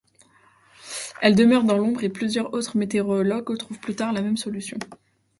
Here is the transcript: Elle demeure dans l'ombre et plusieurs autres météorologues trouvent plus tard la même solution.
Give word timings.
Elle 1.21 1.35
demeure 1.35 1.63
dans 1.63 1.77
l'ombre 1.77 2.03
et 2.03 2.09
plusieurs 2.09 2.55
autres 2.55 2.75
météorologues 2.75 3.55
trouvent 3.55 3.77
plus 3.77 3.95
tard 3.95 4.13
la 4.13 4.23
même 4.23 4.35
solution. 4.35 4.79